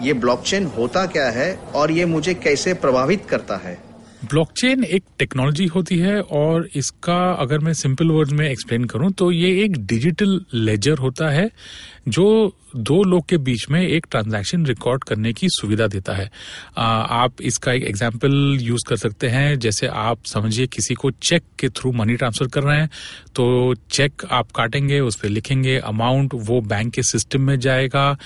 [0.00, 3.89] ये ब्लॉकचेन होता क्या है और ये मुझे कैसे प्रभावित करता है?
[4.24, 9.32] ब्लॉकचेन एक टेक्नोलॉजी होती है और इसका अगर मैं सिंपल वर्ड्स में एक्सप्लेन करूँ तो
[9.32, 11.50] ये एक डिजिटल लेजर होता है
[12.08, 16.30] जो दो लोग के बीच में एक ट्रांजैक्शन रिकॉर्ड करने की सुविधा देता है।
[16.78, 21.42] आ, आप इसका एक एग्जांपल यूज़ कर सकते हैं जैसे आप समझिए किसी को चेक
[21.58, 22.90] के थ्रू मनी ट्रांसफ़र कर रहे हैं
[23.34, 28.18] तो चेक आप काटेंगे उस पर लिखेंगे अमाउंट वो बैंक के सिस्टम में जाएगा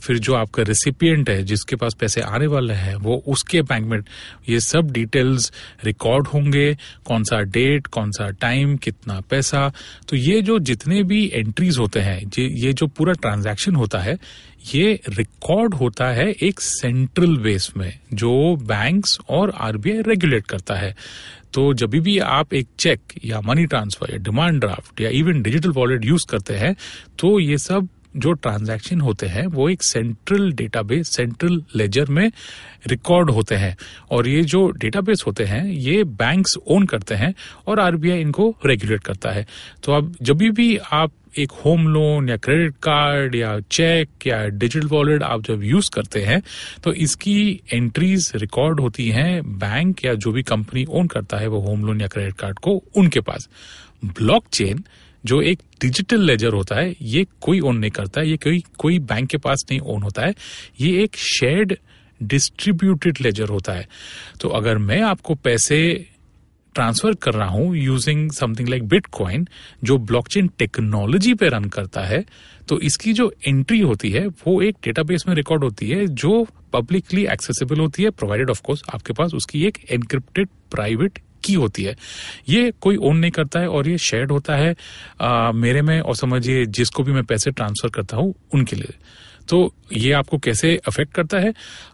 [0.00, 3.98] फिर जो आपका रेसिपियंट है जिसके पास पैसे आने वाले हैं वो उसके बैंक में
[4.48, 4.90] ये सब
[5.38, 5.52] डिटेल्स
[5.84, 9.72] रिकॉर्ड होंगे, कौन सा डेट कौन सा टाइम कितना पैसा।
[10.08, 14.18] तो ये जो जितने भी एंट्रीज होते हैं, ये जो पूरा ट्रांजैक्शन होता है,
[14.74, 20.94] ये रिकॉर्ड होता है एक सेंट्रल बेस में, जो बैंक्स और आरबीआई रेगुलेट करता है।
[21.54, 25.70] तो जब भी आप एक चेक या मनी ट्रांसफ़र या डिमांड ड्राफ्ट या इवन डिजिटल
[25.70, 26.74] वॉलेट यूज़ करते हैं
[27.18, 32.30] तो ये सब जो ट्रांजैक्शन होते हैं, वो एक सेंट्रल डेटाबेस सेंट्रल लेजर में
[32.86, 33.76] रिकॉर्ड होते हैं।
[34.10, 37.34] और ये जो डेटाबेस होते हैं, ये बैंक्स ओन करते हैं
[37.66, 39.46] और आरबीआई इनको रेगुलेट करता है।
[39.84, 44.86] तो अब जब भी आप एक होम लोन या क्रेडिट कार्ड या चेक या डिजिटल
[44.86, 46.42] वॉलेट आप जब यूज़ करते हैं
[46.84, 51.60] तो इसकी एंट्रीज रिकॉर्ड होती हैं बैंक या जो भी कंपनी ओन करता है वो
[51.60, 53.48] होम लोन या क्रेडिट कार्ड को उनके पास।
[54.04, 54.84] ब्लॉकचेन
[55.24, 58.98] जो एक डिजिटल लेजर होता है, ये कोई ओन नहीं करता है ये कोई कोई
[59.00, 60.34] बैंक के पास नहीं ओन होता है,
[60.80, 61.76] ये एक शेयर्ड
[62.20, 63.88] डिस्ट्रीब्यूटेड लेजर होता है।
[64.40, 66.06] तो अगर मैं आपको पैसे
[66.74, 69.46] ट्रांसफ़र कर रहा हूँ यूजिंग समथिंग लाइक बिटकॉइन
[69.84, 72.24] जो ब्लॉकचेन टेक्नोलॉजी पे रन करता है
[72.68, 77.24] तो इसकी जो एंट्री होती है, वो एक डेटाबेस में रिकॉर्ड होती है, जो पब्लिकली
[77.26, 81.96] एक्सेसिबल होती है प्रोवाइडेड ऑफ़ कोर्स आपके पास उसकी एक एनक्रिप्टेड प्राइवेट की होती है।
[82.48, 84.74] ये कोई ओन नहीं करता है और ये शेयर्ड होता है
[85.20, 88.94] आ, मेरे में और समझिए जिसको भी मैं पैसे ट्रांसफ़र करता हूँ उनके लिए।
[89.48, 91.52] तो ये आपको कैसे अफेक्ट करता है?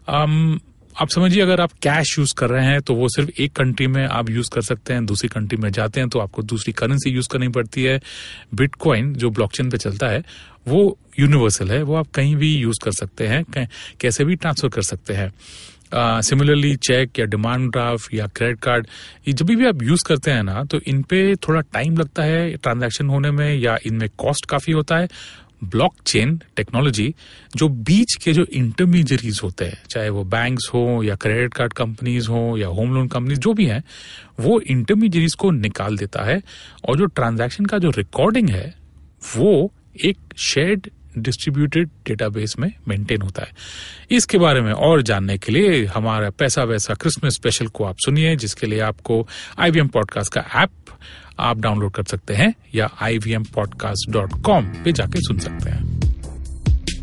[0.09, 0.59] आम,
[0.95, 4.05] आप समझिए अगर आप कैश यूज़ कर रहे हैं तो वो सिर्फ़ एक कंट्री में
[4.05, 7.27] आप यूज़ कर सकते हैं दूसरी कंट्री में जाते हैं तो आपको दूसरी करेंसी यूज़
[7.29, 7.99] करनी पड़ती है।
[8.55, 10.23] बिटकॉइन जो ब्लॉकचेन पे चलता है
[10.67, 13.67] वो यूनिवर्सल है वो आप कहीं भी यूज़ कर सकते हैं
[14.01, 15.31] कैसे भी ट्रांसफ़र कर सकते हैं।
[15.97, 18.87] सिमिलरली चेक या डिमांड ड्राफ्ट या क्रेडिट कार्ड
[19.27, 22.49] ये जब भी आप यूज़ करते हैं ना तो इन पे थोड़ा टाइम लगता है
[22.53, 25.07] ट्रांजैक्शन होने में या इनमें कॉस्ट काफ़ी होता है।
[25.63, 27.13] ब्लॉकचेन टेक्नोलॉजी
[27.55, 32.27] जो बीच के जो इंटरमीडियरीज होते हैं, चाहे वो बैंक्स हो या क्रेडिट कार्ड कंपनीज़
[32.29, 33.83] हो या होम लोन कंपनीज़ जो भी हैं,
[34.39, 36.41] वो इंटरमीडियरीज को निकाल देता है।
[36.89, 38.73] और जो ट्रांजैक्शन का जो रिकॉर्डिंग है,
[39.37, 39.71] वो
[40.05, 43.51] एक शेयर्ड डिस्ट्रीब्यूटेड डेटाबेस में मेंटेन होता है।
[44.11, 48.35] इसके बारे में और जानने के लिए हमारा पैसा वैसा क्रिसमस स्पेशल को आप सुनिए,
[48.35, 49.27] जिसके लिए आपको
[49.59, 50.69] आईवीएम पॉडकास्ट का ऐप
[51.39, 55.95] आप डाउनलोड कर सकते हैं या आई पे जाके सुन सकते हैं।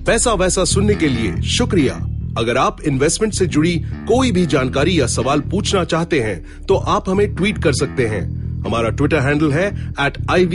[0.07, 1.95] पैसा वैसा सुनने के लिए शुक्रिया।
[2.39, 7.09] अगर आप इन्वेस्टमेंट से जुड़ी कोई भी जानकारी या सवाल पूछना चाहते हैं तो आप
[7.09, 9.67] हमें ट्वीट कर सकते हैं। हमारा ट्विटर हैंडल है
[10.01, 10.47] एट आई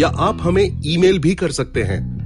[0.00, 2.19] या आप हमें ईमेल भी कर सकते हैं।